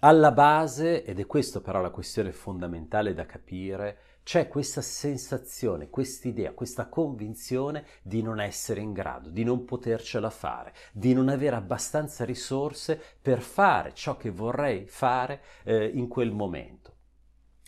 alla 0.00 0.32
base, 0.32 1.04
ed 1.04 1.18
è 1.18 1.26
questa 1.26 1.60
però 1.60 1.80
la 1.80 1.90
questione 1.90 2.32
fondamentale 2.32 3.14
da 3.14 3.24
capire, 3.24 3.98
c'è 4.24 4.48
questa 4.48 4.80
sensazione, 4.80 5.90
quest'idea, 5.90 6.52
questa 6.52 6.88
convinzione 6.88 7.84
di 8.02 8.22
non 8.22 8.40
essere 8.40 8.80
in 8.80 8.92
grado, 8.92 9.28
di 9.28 9.44
non 9.44 9.64
potercela 9.64 10.30
fare, 10.30 10.72
di 10.92 11.12
non 11.12 11.28
avere 11.28 11.56
abbastanza 11.56 12.24
risorse 12.24 13.00
per 13.20 13.40
fare 13.40 13.92
ciò 13.94 14.16
che 14.16 14.30
vorrei 14.30 14.86
fare 14.86 15.42
eh, 15.62 15.86
in 15.86 16.08
quel 16.08 16.32
momento 16.32 16.93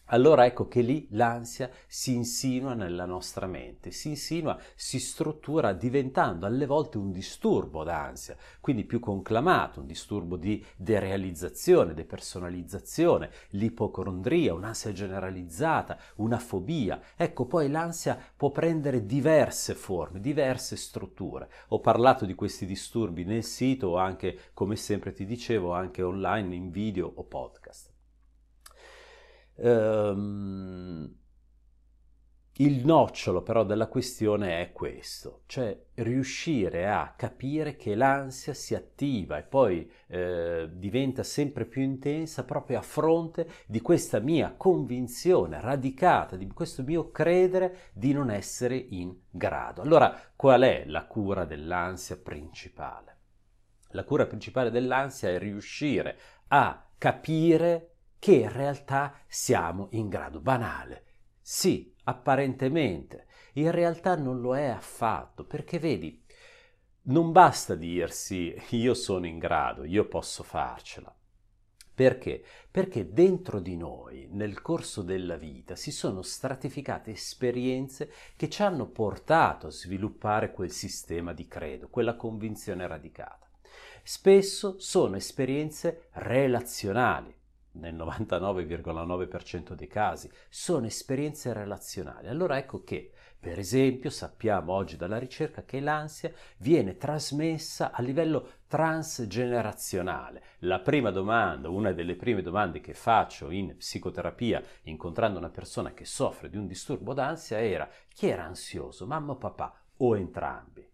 allora 0.07 0.47
ecco 0.47 0.69
che 0.69 0.83
lì 0.83 1.09
l'ansia 1.11 1.71
si 1.87 2.15
insinua 2.15 2.75
nella 2.75 3.07
nostra 3.07 3.47
mente, 3.47 3.91
si 3.91 4.09
insinua, 4.09 4.59
si 4.75 5.01
struttura 5.01 5.73
diventando 5.73 6.47
alle 6.47 6.67
volte 6.67 6.99
un 6.99 7.11
disturbo 7.11 7.83
d'ansia, 7.83 8.37
quindi 8.61 8.85
più 8.85 9.01
conclamato, 9.01 9.81
un 9.81 9.87
disturbo 9.87 10.37
di 10.37 10.65
derealizzazione, 10.77 11.95
depersonalizzazione, 11.95 13.31
l'ipocondria, 13.51 14.55
un'ansia 14.55 14.93
generalizzata, 14.93 15.99
una 16.17 16.39
fobia. 16.39 17.01
Ecco, 17.17 17.47
poi 17.47 17.69
l'ansia 17.69 18.19
può 18.37 18.51
prendere 18.51 19.07
diverse 19.07 19.75
forme, 19.75 20.21
diverse 20.21 20.77
strutture. 20.77 21.49
Ho 21.69 21.81
parlato 21.81 22.25
di 22.25 22.35
questi 22.35 22.67
disturbi 22.67 23.25
nel 23.25 23.45
sito 23.45 23.89
o 23.89 23.97
anche, 23.97 24.39
come 24.55 24.77
sempre 24.77 25.13
ti 25.13 25.25
dicevo, 25.25 25.73
anche 25.73 26.03
online 26.03 26.55
in 26.55 26.71
video 26.71 27.11
o 27.13 27.25
podcast. 27.25 27.96
Um, 29.57 31.15
il 32.59 32.87
nocciolo 32.87 33.43
però 33.43 33.65
della 33.65 33.87
questione 33.87 34.63
è 34.63 34.73
questo, 34.73 35.43
cioè 35.45 35.79
riuscire 35.97 36.89
a 36.89 37.13
capire 37.15 37.77
che 37.77 37.95
l'ansia 37.95 38.55
si 38.55 38.75
attiva 38.75 39.37
e 39.37 39.43
poi 39.43 39.91
eh, 40.07 40.67
diventa 40.73 41.23
sempre 41.23 41.67
più 41.67 41.83
intensa 41.83 42.45
proprio 42.45 42.79
a 42.79 42.83
fronte 42.83 43.47
di 43.67 43.83
questa 43.83 44.21
mia 44.21 44.55
convinzione 44.57 45.61
radicata, 45.61 46.37
di 46.37 46.47
questo 46.49 46.83
mio 46.83 47.11
credere 47.11 47.91
di 47.93 48.15
non 48.15 48.31
essere 48.31 48.75
in 48.77 49.15
grado. 49.29 49.83
Allora, 49.83 50.19
qual 50.35 50.63
è 50.63 50.85
la 50.87 51.05
cura 51.05 51.45
dell'ansia 51.45 52.17
principale? 52.17 53.17
La 53.91 54.05
cura 54.05 54.25
principale 54.25 54.71
dell'ansia 54.71 55.29
è 55.29 55.39
riuscire 55.39 56.19
a 56.49 56.89
capire 56.97 57.96
che 58.19 58.33
in 58.33 58.53
realtà 58.53 59.21
siamo 59.27 59.89
in 59.93 60.09
grado. 60.09 60.41
Banale. 60.41 61.05
Sì, 61.41 61.95
apparentemente. 62.05 63.27
In 63.55 63.71
realtà 63.71 64.17
non 64.17 64.41
lo 64.41 64.57
è 64.57 64.67
affatto, 64.67 65.45
perché 65.45 65.79
vedi, 65.79 66.23
non 67.03 67.33
basta 67.33 67.75
dirsi 67.75 68.55
io 68.71 68.95
sono 68.95 69.27
in 69.27 69.39
grado, 69.39 69.85
io 69.85 70.07
posso 70.09 70.43
farcela. 70.43 71.15
Perché? 71.97 72.45
Perché 72.71 73.11
dentro 73.11 73.59
di 73.59 73.75
noi, 73.75 74.29
nel 74.31 74.61
corso 74.61 75.01
della 75.01 75.37
vita, 75.37 75.77
si 75.77 75.91
sono 75.91 76.21
stratificate 76.21 77.13
esperienze 77.13 78.13
che 78.37 78.51
ci 78.51 78.61
hanno 78.61 78.87
portato 78.87 79.69
a 79.69 79.71
sviluppare 79.71 80.53
quel 80.53 80.71
sistema 80.71 81.33
di 81.33 81.49
credo, 81.49 81.89
quella 81.89 82.15
convinzione 82.15 82.87
radicata. 82.87 83.49
Spesso 84.03 84.79
sono 84.79 85.17
esperienze 85.17 86.09
relazionali, 86.13 87.35
nel 87.79 87.95
99,9% 87.95 89.75
dei 89.75 89.87
casi, 89.87 90.31
sono 90.49 90.87
esperienze 90.87 91.53
relazionali. 91.53 92.29
Allora 92.29 92.59
ecco 92.59 92.83
che, 92.83 93.13
per 93.39 93.59
esempio, 93.59 94.11
sappiamo 94.11 94.73
oggi 94.73 94.97
dalla 94.97 95.19
ricerca 95.19 95.65
che 95.65 95.81
l'ansia 95.81 96.33
viene 96.59 96.97
trasmessa 96.97 97.93
a 97.93 98.03
livello 98.03 98.49
transgenerazionale. 98.67 100.43
La 100.61 100.81
prima 100.81 101.11
domanda, 101.11 101.69
una 101.69 101.93
delle 101.93 102.17
prime 102.17 102.43
domande 102.43 102.81
che 102.81 102.95
faccio 102.95 103.51
in 103.51 103.77
psicoterapia 103.77 104.63
incontrando 104.85 105.39
una 105.39 105.51
persona 105.51 105.93
che 105.93 106.05
soffre 106.05 106.51
di 106.51 106.57
un 106.57 106.67
disturbo 106.67 107.15
d'ansia 107.15 107.61
era 107.61 107.89
chi 108.09 108.29
era 108.29 108.45
ansioso, 108.45 109.07
mamma 109.07 109.33
o 109.33 109.37
papà 109.37 109.75
o 109.99 110.17
entrambi? 110.17 110.87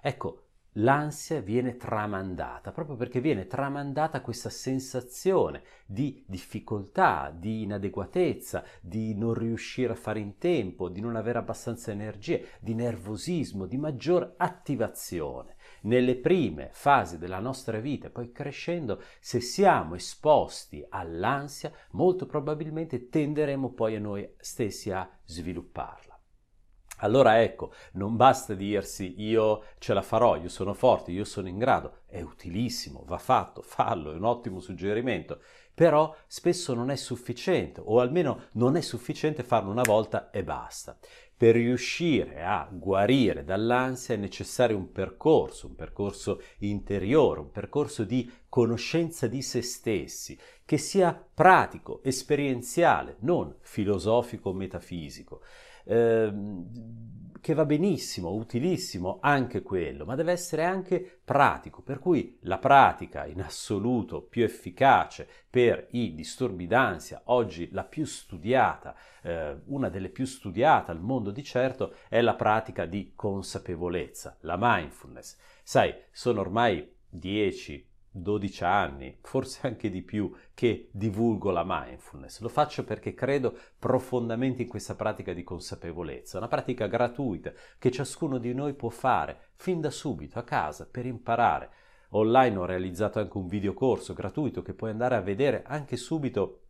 Ecco, 0.00 0.45
l'ansia 0.78 1.40
viene 1.40 1.76
tramandata, 1.76 2.72
proprio 2.72 2.96
perché 2.96 3.20
viene 3.20 3.46
tramandata 3.46 4.20
questa 4.20 4.50
sensazione 4.50 5.62
di 5.86 6.24
difficoltà, 6.26 7.32
di 7.34 7.62
inadeguatezza, 7.62 8.64
di 8.80 9.14
non 9.14 9.34
riuscire 9.34 9.92
a 9.92 9.96
fare 9.96 10.20
in 10.20 10.38
tempo, 10.38 10.88
di 10.88 11.00
non 11.00 11.16
avere 11.16 11.38
abbastanza 11.38 11.90
energie, 11.90 12.48
di 12.60 12.74
nervosismo, 12.74 13.66
di 13.66 13.76
maggior 13.76 14.34
attivazione. 14.36 15.56
Nelle 15.82 16.16
prime 16.16 16.70
fasi 16.72 17.18
della 17.18 17.38
nostra 17.38 17.78
vita, 17.78 18.10
poi 18.10 18.32
crescendo, 18.32 19.02
se 19.20 19.40
siamo 19.40 19.94
esposti 19.94 20.84
all'ansia, 20.88 21.72
molto 21.92 22.26
probabilmente 22.26 23.08
tenderemo 23.08 23.72
poi 23.72 23.96
a 23.96 24.00
noi 24.00 24.28
stessi 24.38 24.90
a 24.90 25.08
svilupparla. 25.24 26.05
Allora 26.98 27.42
ecco, 27.42 27.72
non 27.92 28.16
basta 28.16 28.54
dirsi 28.54 29.20
io 29.20 29.64
ce 29.78 29.92
la 29.92 30.02
farò, 30.02 30.36
io 30.36 30.48
sono 30.48 30.72
forte, 30.72 31.10
io 31.10 31.24
sono 31.24 31.48
in 31.48 31.58
grado, 31.58 31.98
è 32.06 32.22
utilissimo, 32.22 33.04
va 33.06 33.18
fatto, 33.18 33.60
fallo, 33.60 34.12
è 34.12 34.14
un 34.14 34.24
ottimo 34.24 34.60
suggerimento, 34.60 35.40
però 35.74 36.14
spesso 36.26 36.72
non 36.72 36.90
è 36.90 36.96
sufficiente, 36.96 37.82
o 37.84 38.00
almeno 38.00 38.46
non 38.52 38.76
è 38.76 38.80
sufficiente 38.80 39.42
farlo 39.42 39.70
una 39.70 39.82
volta 39.82 40.30
e 40.30 40.42
basta. 40.42 40.96
Per 41.36 41.54
riuscire 41.54 42.42
a 42.42 42.66
guarire 42.72 43.44
dall'ansia 43.44 44.14
è 44.14 44.18
necessario 44.18 44.74
un 44.74 44.90
percorso, 44.90 45.66
un 45.66 45.74
percorso 45.74 46.40
interiore, 46.60 47.40
un 47.40 47.50
percorso 47.50 48.04
di 48.04 48.32
conoscenza 48.48 49.26
di 49.26 49.42
se 49.42 49.60
stessi, 49.60 50.38
che 50.64 50.78
sia 50.78 51.12
pratico, 51.34 52.00
esperienziale, 52.02 53.16
non 53.20 53.54
filosofico 53.60 54.48
o 54.48 54.54
metafisico 54.54 55.42
ehm, 55.86 56.96
che 57.46 57.54
va 57.54 57.64
benissimo, 57.64 58.32
utilissimo 58.32 59.18
anche 59.20 59.62
quello, 59.62 60.04
ma 60.04 60.16
deve 60.16 60.32
essere 60.32 60.64
anche 60.64 61.20
pratico, 61.24 61.80
per 61.80 62.00
cui 62.00 62.38
la 62.40 62.58
pratica 62.58 63.24
in 63.24 63.40
assoluto 63.40 64.22
più 64.22 64.42
efficace 64.42 65.28
per 65.48 65.86
i 65.92 66.12
disturbi 66.16 66.66
d'ansia, 66.66 67.22
oggi 67.26 67.70
la 67.70 67.84
più 67.84 68.04
studiata, 68.04 68.96
eh, 69.22 69.60
una 69.66 69.88
delle 69.88 70.08
più 70.08 70.24
studiate 70.24 70.90
al 70.90 71.00
mondo 71.00 71.30
di 71.30 71.44
certo, 71.44 71.94
è 72.08 72.20
la 72.20 72.34
pratica 72.34 72.84
di 72.84 73.12
consapevolezza, 73.14 74.38
la 74.40 74.56
mindfulness. 74.58 75.38
Sai, 75.62 75.94
sono 76.10 76.40
ormai 76.40 76.96
10, 77.08 77.88
12 78.16 78.64
anni, 78.64 79.18
forse 79.20 79.66
anche 79.66 79.90
di 79.90 80.02
più, 80.02 80.32
che 80.54 80.88
divulgo 80.92 81.50
la 81.50 81.64
mindfulness. 81.66 82.40
Lo 82.40 82.48
faccio 82.48 82.84
perché 82.84 83.14
credo 83.14 83.56
profondamente 83.78 84.62
in 84.62 84.68
questa 84.68 84.94
pratica 84.94 85.32
di 85.32 85.42
consapevolezza, 85.42 86.38
una 86.38 86.48
pratica 86.48 86.86
gratuita 86.86 87.52
che 87.78 87.90
ciascuno 87.90 88.38
di 88.38 88.54
noi 88.54 88.74
può 88.74 88.88
fare 88.88 89.50
fin 89.56 89.80
da 89.80 89.90
subito 89.90 90.38
a 90.38 90.44
casa 90.44 90.88
per 90.90 91.06
imparare. 91.06 91.70
Online 92.10 92.56
ho 92.56 92.64
realizzato 92.64 93.18
anche 93.18 93.36
un 93.36 93.46
videocorso 93.46 94.14
gratuito 94.14 94.62
che 94.62 94.74
puoi 94.74 94.90
andare 94.90 95.16
a 95.16 95.20
vedere 95.20 95.62
anche 95.66 95.96
subito 95.96 96.60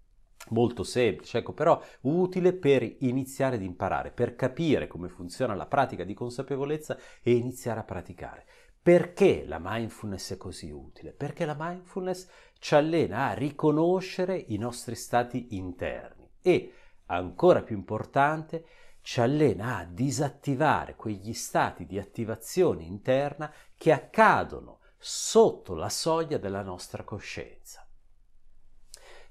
molto 0.50 0.83
semplice, 0.85 1.38
ecco, 1.38 1.53
però 1.53 1.81
utile 2.03 2.53
per 2.53 2.83
iniziare 3.00 3.57
ad 3.57 3.62
imparare, 3.62 4.11
per 4.11 4.37
capire 4.37 4.87
come 4.87 5.09
funziona 5.09 5.55
la 5.55 5.67
pratica 5.67 6.05
di 6.05 6.15
consapevolezza 6.15 6.97
e 7.23 7.33
iniziare 7.33 7.81
a 7.81 7.85
praticare. 7.85 8.47
Perché 8.87 9.45
la 9.45 9.59
mindfulness 9.61 10.35
è 10.35 10.37
così 10.37 10.71
utile? 10.71 11.11
Perché 11.11 11.45
la 11.45 11.57
mindfulness 11.59 12.28
ci 12.61 12.76
allena 12.76 13.31
a 13.31 13.33
riconoscere 13.33 14.37
i 14.37 14.59
nostri 14.59 14.95
stati 14.95 15.57
interni 15.57 16.31
e, 16.40 16.73
ancora 17.07 17.62
più 17.62 17.75
importante, 17.75 18.64
ci 19.00 19.21
allena 19.21 19.78
a 19.78 19.85
disattivare 19.85 20.95
quegli 20.95 21.33
stati 21.33 21.85
di 21.85 21.99
attivazione 21.99 22.85
interna 22.85 23.52
che 23.76 23.90
accadono 23.90 24.78
sotto 24.97 25.75
la 25.75 25.88
soglia 25.88 26.38
della 26.38 26.62
nostra 26.62 27.02
coscienza. 27.02 27.86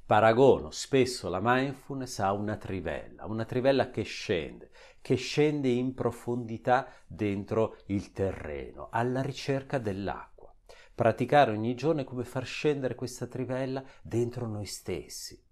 Paragono 0.06 0.70
spesso 0.70 1.30
la 1.30 1.40
mindfulness 1.42 2.20
a 2.20 2.32
una 2.32 2.58
trivella, 2.58 3.26
una 3.26 3.44
trivella 3.44 3.90
che 3.90 4.04
scende, 4.04 4.70
che 5.02 5.16
scende 5.16 5.68
in 5.68 5.96
profondità 5.96 6.88
dentro 7.08 7.78
il 7.88 8.12
terreno, 8.12 8.90
alla 8.92 9.24
ricerca 9.24 9.80
dell'acqua. 9.80 10.54
Praticare 10.94 11.50
ogni 11.50 11.74
giorno 11.74 12.02
è 12.02 12.04
come 12.04 12.24
far 12.24 12.46
scendere 12.46 12.94
questa 12.94 13.26
trivella 13.26 13.84
dentro 14.04 14.46
noi 14.46 14.68
stessi, 14.68 15.44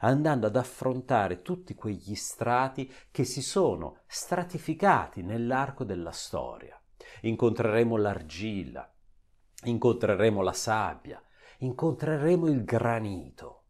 andando 0.00 0.48
ad 0.48 0.56
affrontare 0.56 1.42
tutti 1.42 1.76
quegli 1.76 2.16
strati 2.16 2.92
che 3.12 3.22
si 3.22 3.40
sono 3.40 4.00
stratificati 4.08 5.22
nell'arco 5.22 5.84
della 5.84 6.10
storia. 6.10 6.76
Incontreremo 7.20 7.96
l'argilla, 7.96 8.92
incontreremo 9.62 10.42
la 10.42 10.52
sabbia, 10.52 11.22
incontreremo 11.58 12.48
il 12.48 12.64
granito 12.64 13.60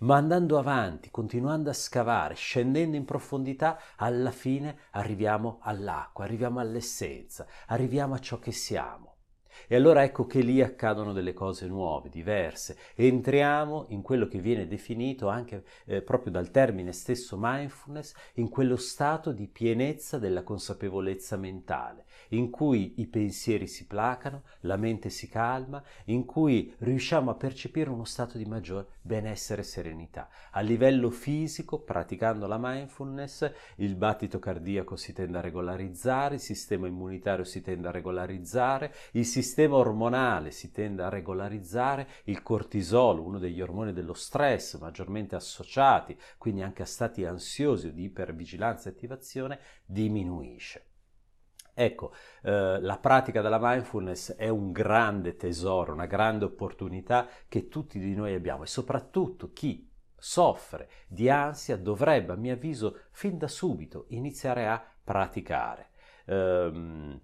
ma 0.00 0.16
andando 0.16 0.58
avanti, 0.58 1.10
continuando 1.10 1.70
a 1.70 1.74
scavare, 1.74 2.34
scendendo 2.34 2.96
in 2.96 3.04
profondità, 3.04 3.78
alla 3.96 4.30
fine 4.30 4.76
arriviamo 4.92 5.58
all'acqua, 5.62 6.24
arriviamo 6.24 6.60
all'essenza, 6.60 7.46
arriviamo 7.66 8.14
a 8.14 8.18
ciò 8.18 8.38
che 8.38 8.52
siamo. 8.52 9.12
E 9.68 9.76
allora 9.76 10.02
ecco 10.02 10.26
che 10.26 10.40
lì 10.40 10.62
accadono 10.62 11.12
delle 11.12 11.32
cose 11.32 11.66
nuove, 11.66 12.08
diverse. 12.08 12.76
Entriamo 12.94 13.86
in 13.88 14.02
quello 14.02 14.26
che 14.26 14.38
viene 14.38 14.66
definito 14.66 15.28
anche 15.28 15.64
eh, 15.84 16.02
proprio 16.02 16.32
dal 16.32 16.50
termine 16.50 16.92
stesso 16.92 17.36
mindfulness, 17.38 18.14
in 18.34 18.48
quello 18.48 18.76
stato 18.76 19.32
di 19.32 19.46
pienezza 19.46 20.18
della 20.18 20.42
consapevolezza 20.42 21.36
mentale, 21.36 22.06
in 22.30 22.50
cui 22.50 22.94
i 23.00 23.06
pensieri 23.06 23.66
si 23.66 23.86
placano, 23.86 24.42
la 24.60 24.76
mente 24.76 25.10
si 25.10 25.28
calma, 25.28 25.82
in 26.06 26.24
cui 26.24 26.74
riusciamo 26.78 27.30
a 27.30 27.34
percepire 27.34 27.90
uno 27.90 28.04
stato 28.04 28.38
di 28.38 28.44
maggior 28.44 28.86
benessere 29.02 29.62
e 29.62 29.64
serenità. 29.64 30.28
A 30.52 30.60
livello 30.60 31.10
fisico, 31.10 31.80
praticando 31.80 32.46
la 32.46 32.58
mindfulness, 32.58 33.50
il 33.76 33.96
battito 33.96 34.38
cardiaco 34.38 34.96
si 34.96 35.12
tende 35.12 35.38
a 35.38 35.40
regolarizzare, 35.40 36.36
il 36.36 36.40
sistema 36.40 36.86
immunitario 36.86 37.44
si 37.44 37.60
tende 37.60 37.88
a 37.88 37.90
regolarizzare, 37.90 38.94
il 39.12 39.26
sistema 39.26 39.76
ormonale 39.76 40.52
si 40.52 40.70
tende 40.70 41.02
a 41.02 41.08
regolarizzare, 41.08 42.08
il 42.24 42.42
cortisolo, 42.42 43.22
uno 43.22 43.38
degli 43.38 43.60
ormoni 43.60 43.92
dello 43.92 44.14
stress 44.14 44.78
maggiormente 44.78 45.34
associati, 45.34 46.16
quindi 46.38 46.62
anche 46.62 46.82
a 46.82 46.86
stati 46.86 47.24
ansiosi 47.24 47.88
o 47.88 47.90
di 47.90 48.04
ipervigilanza 48.04 48.88
e 48.88 48.92
attivazione, 48.92 49.58
diminuisce. 49.84 50.91
Ecco, 51.82 52.12
eh, 52.42 52.80
la 52.80 52.98
pratica 52.98 53.40
della 53.40 53.58
mindfulness 53.60 54.36
è 54.36 54.48
un 54.48 54.70
grande 54.70 55.34
tesoro, 55.34 55.92
una 55.92 56.06
grande 56.06 56.44
opportunità 56.44 57.28
che 57.48 57.66
tutti 57.66 57.98
di 57.98 58.14
noi 58.14 58.34
abbiamo 58.34 58.62
e 58.62 58.68
soprattutto 58.68 59.52
chi 59.52 59.90
soffre 60.16 60.88
di 61.08 61.28
ansia 61.28 61.76
dovrebbe, 61.76 62.34
a 62.34 62.36
mio 62.36 62.52
avviso, 62.54 63.00
fin 63.10 63.36
da 63.36 63.48
subito 63.48 64.04
iniziare 64.10 64.68
a 64.68 64.80
praticare. 65.02 65.90
Um, 66.26 67.20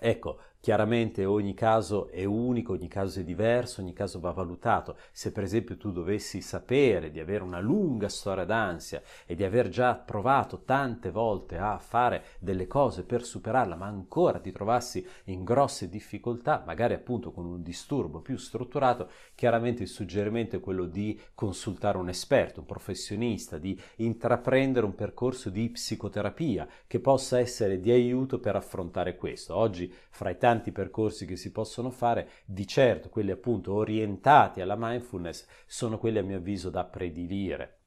ecco, 0.00 0.40
Chiaramente 0.62 1.24
ogni 1.24 1.54
caso 1.54 2.08
è 2.08 2.22
unico, 2.22 2.74
ogni 2.74 2.86
caso 2.86 3.18
è 3.18 3.24
diverso, 3.24 3.80
ogni 3.80 3.92
caso 3.92 4.20
va 4.20 4.30
valutato. 4.30 4.96
Se 5.10 5.32
per 5.32 5.42
esempio 5.42 5.76
tu 5.76 5.90
dovessi 5.90 6.40
sapere 6.40 7.10
di 7.10 7.18
avere 7.18 7.42
una 7.42 7.58
lunga 7.58 8.08
storia 8.08 8.44
d'ansia 8.44 9.02
e 9.26 9.34
di 9.34 9.42
aver 9.42 9.68
già 9.68 9.96
provato 9.96 10.62
tante 10.64 11.10
volte 11.10 11.58
a 11.58 11.76
fare 11.78 12.22
delle 12.38 12.68
cose 12.68 13.02
per 13.02 13.24
superarla, 13.24 13.74
ma 13.74 13.86
ancora 13.86 14.38
ti 14.38 14.52
trovassi 14.52 15.04
in 15.24 15.42
grosse 15.42 15.88
difficoltà, 15.88 16.62
magari 16.64 16.94
appunto 16.94 17.32
con 17.32 17.44
un 17.44 17.60
disturbo 17.60 18.20
più 18.20 18.36
strutturato, 18.36 19.10
chiaramente 19.34 19.82
il 19.82 19.88
suggerimento 19.88 20.54
è 20.54 20.60
quello 20.60 20.84
di 20.84 21.20
consultare 21.34 21.98
un 21.98 22.08
esperto, 22.08 22.60
un 22.60 22.66
professionista, 22.66 23.58
di 23.58 23.76
intraprendere 23.96 24.86
un 24.86 24.94
percorso 24.94 25.50
di 25.50 25.68
psicoterapia 25.70 26.68
che 26.86 27.00
possa 27.00 27.40
essere 27.40 27.80
di 27.80 27.90
aiuto 27.90 28.38
per 28.38 28.54
affrontare 28.54 29.16
questo. 29.16 29.56
Oggi 29.56 29.92
fra 30.08 30.30
i 30.30 30.38
tanti 30.38 30.50
tanti 30.52 30.70
percorsi 30.70 31.24
che 31.24 31.36
si 31.36 31.50
possono 31.50 31.90
fare, 31.90 32.28
di 32.44 32.66
certo 32.66 33.08
quelli 33.08 33.30
appunto 33.30 33.72
orientati 33.72 34.60
alla 34.60 34.76
mindfulness 34.78 35.46
sono 35.66 35.98
quelli 35.98 36.18
a 36.18 36.22
mio 36.22 36.36
avviso 36.36 36.68
da 36.68 36.84
predilire. 36.84 37.78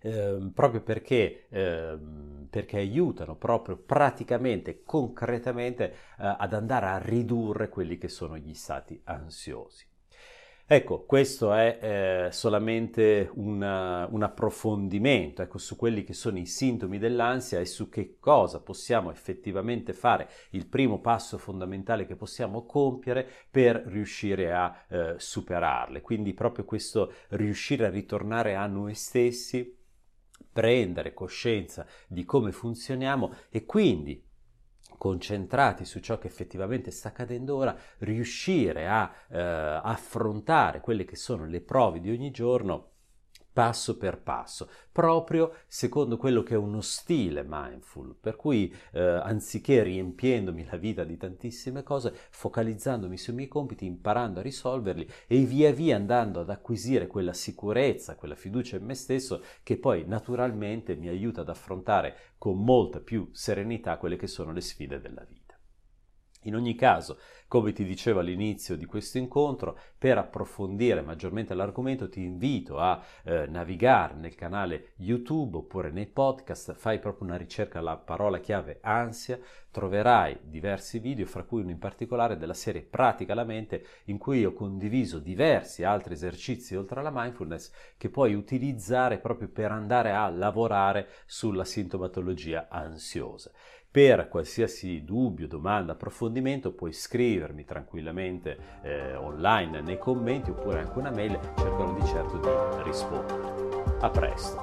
Eh, 0.00 0.50
proprio 0.52 0.82
perché, 0.82 1.46
eh, 1.48 1.96
perché, 2.50 2.78
aiutano 2.78 3.36
proprio 3.36 3.76
praticamente, 3.76 4.82
concretamente 4.82 5.92
eh, 5.92 5.94
ad 6.16 6.52
andare 6.52 6.86
a 6.86 6.98
ridurre 6.98 7.68
quelli 7.68 7.96
che 7.96 8.08
sono 8.08 8.36
gli 8.36 8.54
stati 8.54 9.00
ansiosi. 9.04 9.87
Ecco, 10.70 11.06
questo 11.06 11.54
è 11.54 12.26
eh, 12.28 12.30
solamente 12.30 13.30
una, 13.36 14.06
un 14.10 14.22
approfondimento 14.22 15.40
ecco, 15.40 15.56
su 15.56 15.76
quelli 15.76 16.04
che 16.04 16.12
sono 16.12 16.36
i 16.36 16.44
sintomi 16.44 16.98
dell'ansia 16.98 17.58
e 17.58 17.64
su 17.64 17.88
che 17.88 18.18
cosa 18.20 18.60
possiamo 18.60 19.10
effettivamente 19.10 19.94
fare, 19.94 20.28
il 20.50 20.66
primo 20.66 21.00
passo 21.00 21.38
fondamentale 21.38 22.04
che 22.04 22.16
possiamo 22.16 22.66
compiere 22.66 23.26
per 23.50 23.82
riuscire 23.86 24.52
a 24.52 24.84
eh, 24.90 25.14
superarle. 25.16 26.02
Quindi 26.02 26.34
proprio 26.34 26.66
questo 26.66 27.14
riuscire 27.28 27.86
a 27.86 27.90
ritornare 27.90 28.54
a 28.54 28.66
noi 28.66 28.92
stessi, 28.92 29.74
prendere 30.52 31.14
coscienza 31.14 31.86
di 32.06 32.26
come 32.26 32.52
funzioniamo 32.52 33.32
e 33.48 33.64
quindi 33.64 34.22
concentrati 34.98 35.84
su 35.84 36.00
ciò 36.00 36.18
che 36.18 36.26
effettivamente 36.26 36.90
sta 36.90 37.08
accadendo 37.08 37.56
ora, 37.56 37.74
riuscire 37.98 38.86
a 38.86 39.10
eh, 39.30 39.38
affrontare 39.40 40.80
quelle 40.80 41.04
che 41.04 41.16
sono 41.16 41.46
le 41.46 41.60
prove 41.60 42.00
di 42.00 42.10
ogni 42.10 42.30
giorno 42.30 42.90
passo 43.52 43.96
per 43.96 44.20
passo, 44.20 44.68
proprio 44.92 45.52
secondo 45.66 46.16
quello 46.16 46.42
che 46.42 46.54
è 46.54 46.56
uno 46.56 46.80
stile 46.80 47.44
mindful, 47.46 48.14
per 48.14 48.36
cui 48.36 48.72
eh, 48.92 49.00
anziché 49.00 49.82
riempiendomi 49.82 50.66
la 50.70 50.76
vita 50.76 51.04
di 51.04 51.16
tantissime 51.16 51.82
cose, 51.82 52.14
focalizzandomi 52.30 53.16
sui 53.16 53.34
miei 53.34 53.48
compiti, 53.48 53.84
imparando 53.84 54.40
a 54.40 54.42
risolverli 54.42 55.08
e 55.26 55.38
via 55.44 55.72
via 55.72 55.96
andando 55.96 56.40
ad 56.40 56.50
acquisire 56.50 57.06
quella 57.06 57.32
sicurezza, 57.32 58.16
quella 58.16 58.36
fiducia 58.36 58.76
in 58.76 58.84
me 58.84 58.94
stesso 58.94 59.42
che 59.62 59.76
poi 59.76 60.04
naturalmente 60.06 60.94
mi 60.94 61.08
aiuta 61.08 61.40
ad 61.40 61.48
affrontare 61.48 62.16
con 62.38 62.62
molta 62.62 63.00
più 63.00 63.28
serenità 63.32 63.96
quelle 63.98 64.16
che 64.16 64.26
sono 64.26 64.52
le 64.52 64.60
sfide 64.60 65.00
della 65.00 65.24
vita. 65.28 65.47
In 66.42 66.54
ogni 66.54 66.74
caso, 66.74 67.18
come 67.48 67.72
ti 67.72 67.84
dicevo 67.84 68.20
all'inizio 68.20 68.76
di 68.76 68.84
questo 68.84 69.18
incontro, 69.18 69.76
per 69.98 70.18
approfondire 70.18 71.00
maggiormente 71.00 71.54
l'argomento 71.54 72.08
ti 72.08 72.22
invito 72.22 72.78
a 72.78 73.02
eh, 73.24 73.46
navigare 73.46 74.14
nel 74.14 74.34
canale 74.34 74.92
YouTube 74.96 75.56
oppure 75.56 75.90
nei 75.90 76.06
podcast, 76.06 76.74
fai 76.74 77.00
proprio 77.00 77.26
una 77.26 77.36
ricerca 77.36 77.80
alla 77.80 77.96
parola 77.96 78.38
chiave 78.38 78.78
ansia, 78.82 79.40
troverai 79.70 80.38
diversi 80.42 80.98
video, 80.98 81.26
fra 81.26 81.42
cui 81.42 81.62
uno 81.62 81.70
in 81.70 81.78
particolare 81.78 82.36
della 82.36 82.54
serie 82.54 82.82
Pratica 82.82 83.34
la 83.34 83.44
mente, 83.44 83.84
in 84.04 84.18
cui 84.18 84.44
ho 84.44 84.52
condiviso 84.52 85.18
diversi 85.18 85.84
altri 85.84 86.14
esercizi 86.14 86.76
oltre 86.76 87.00
alla 87.00 87.12
mindfulness 87.12 87.72
che 87.96 88.08
puoi 88.08 88.34
utilizzare 88.34 89.18
proprio 89.18 89.48
per 89.48 89.72
andare 89.72 90.12
a 90.12 90.28
lavorare 90.28 91.08
sulla 91.26 91.64
sintomatologia 91.64 92.68
ansiosa. 92.68 93.50
Per 93.98 94.28
qualsiasi 94.28 95.02
dubbio, 95.02 95.48
domanda, 95.48 95.90
approfondimento 95.90 96.70
puoi 96.70 96.92
scrivermi 96.92 97.64
tranquillamente 97.64 98.56
eh, 98.82 99.16
online 99.16 99.80
nei 99.80 99.98
commenti 99.98 100.50
oppure 100.50 100.78
anche 100.78 100.96
una 101.00 101.10
mail, 101.10 101.36
cercherò 101.56 101.92
di 101.94 102.06
certo 102.06 102.36
di 102.36 102.48
rispondere. 102.84 103.96
A 103.98 104.08
presto! 104.08 104.56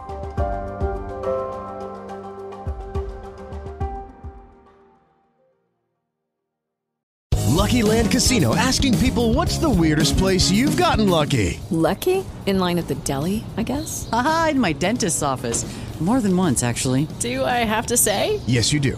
Lucky 7.52 7.82
Land 7.82 8.10
Casino 8.10 8.56
asking 8.56 8.98
people 9.00 9.34
what's 9.34 9.60
the 9.60 9.70
weirdest 9.70 10.18
place 10.18 10.50
you've 10.50 10.82
gotten 10.82 11.10
lucky? 11.10 11.60
Lucky? 11.72 12.24
In 12.46 12.58
line 12.58 12.80
at 12.80 12.88
the 12.88 12.96
deli, 13.04 13.44
I 13.58 13.64
guess? 13.64 14.08
Aha, 14.14 14.52
in 14.52 14.60
my 14.62 14.72
dentist's 14.72 15.22
office. 15.22 15.66
More 16.00 16.22
than 16.22 16.36
once, 16.38 16.62
actually. 16.62 17.08
Do 17.20 17.44
I 17.44 17.66
have 17.66 17.88
to 17.88 17.98
say? 17.98 18.40
Yes, 18.48 18.72
you 18.72 18.80
do. 18.80 18.98